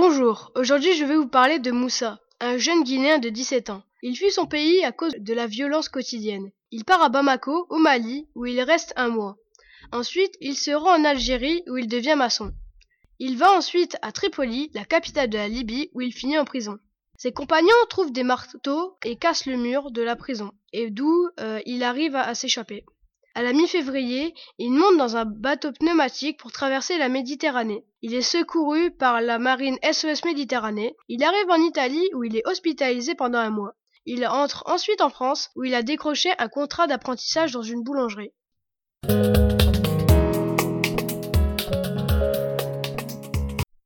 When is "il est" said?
28.02-28.22, 32.24-32.46